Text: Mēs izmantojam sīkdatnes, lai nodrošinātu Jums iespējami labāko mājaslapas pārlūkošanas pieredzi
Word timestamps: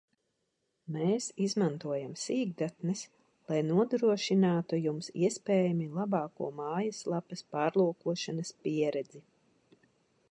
Mēs 0.93 1.25
izmantojam 1.47 2.15
sīkdatnes, 2.21 3.03
lai 3.51 3.59
nodrošinātu 3.67 4.79
Jums 4.85 5.11
iespējami 5.27 5.89
labāko 5.99 6.49
mājaslapas 6.63 7.47
pārlūkošanas 7.57 8.55
pieredzi 8.65 9.23